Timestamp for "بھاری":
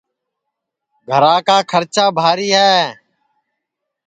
2.17-2.49